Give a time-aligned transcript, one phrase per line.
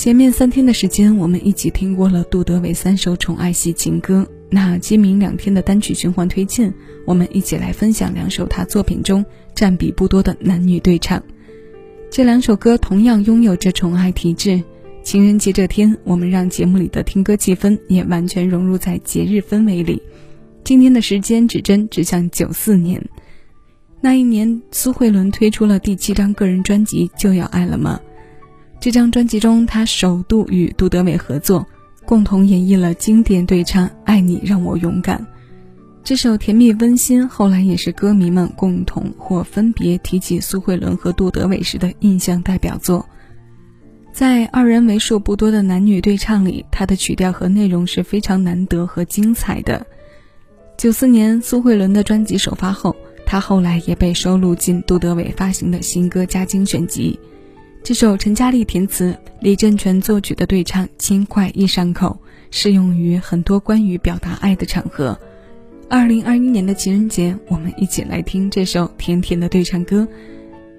[0.00, 4.26] 前面三天的时间，我们一起听过了杜德伟三首宠爱系情歌。
[4.48, 6.72] 那今明两天的单曲循环推荐，
[7.04, 9.22] 我们一起来分享两首他作品中
[9.54, 11.22] 占比不多的男女对唱。
[12.10, 14.62] 这两首歌同样拥有着宠爱体质。
[15.02, 20.00] 情人节这天，我们让节目里的听歌气氛也完全融入在节日氛围里。
[20.64, 23.06] 今天的时间指针指向九四年，
[24.00, 28.00] 那一年苏慧伦推出了第七张个人专辑《就要爱了吗》。
[28.80, 31.66] 这张专辑中，他首度与杜德伟合作，
[32.06, 35.18] 共同演绎了经典对唱《爱你让我勇敢》。
[36.02, 43.06] 这首甜蜜温馨，后来也是歌迷们共同或分别提起苏慧伦和杜德伟时的印象代表作。
[44.14, 49.86] 在二人为数不多的男女对唱里，他的曲调和内容是非常难得和精彩的。
[50.78, 57.20] 九四年苏慧伦的专辑首发后，他后来也被收录进杜德伟发行的新歌加精选集。
[57.82, 62.16] 这首陈嘉丽填词、李振全作曲的对唱轻快易上口，
[62.50, 65.18] 适用于很多关于表达爱的场合。
[65.88, 70.06] 二零二一年的情人节，我们一起来听这首甜甜的对唱歌，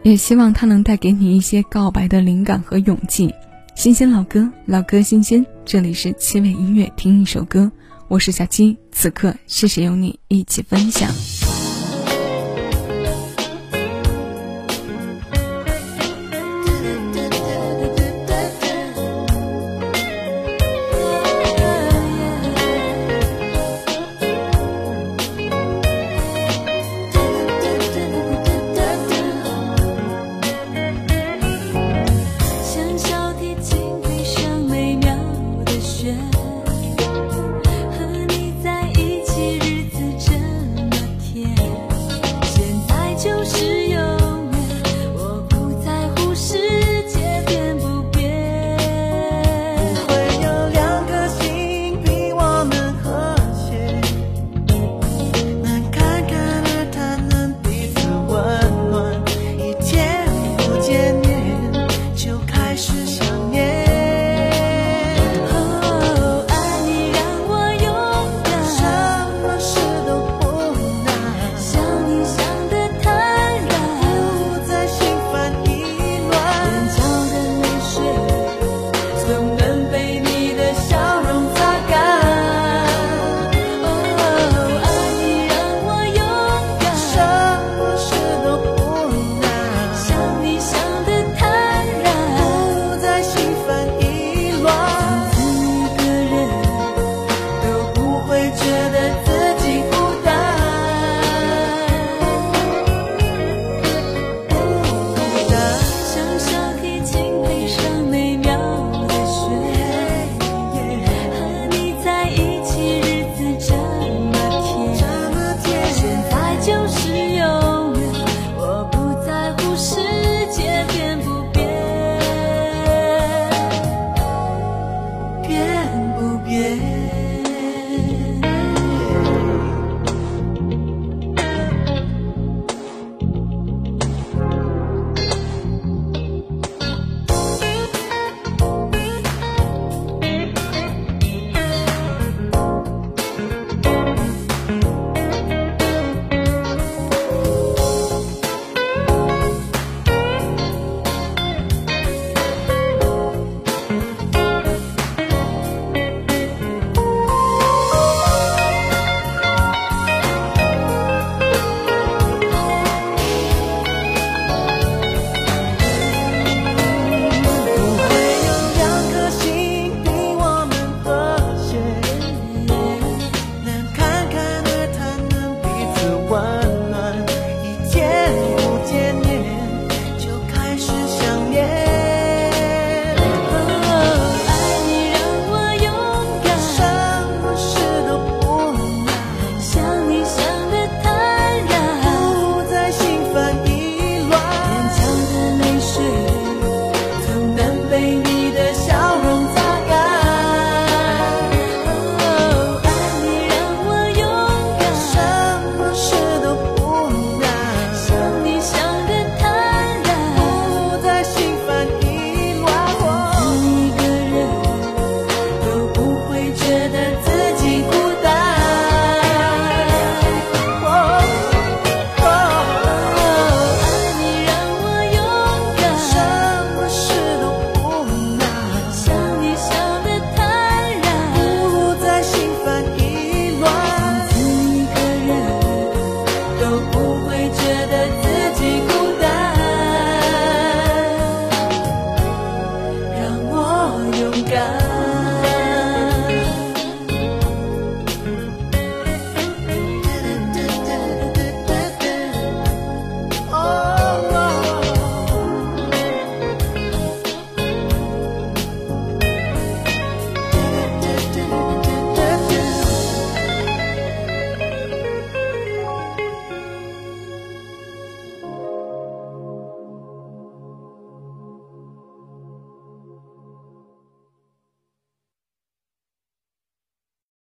[0.04, 3.34] 也希望它能带给你一些告白的灵感和勇气。
[3.76, 7.70] 新鲜老歌，老歌新鲜，这里是七味音乐，听一首歌，
[8.08, 11.12] 我是小七，此刻谢谢有你一起分享。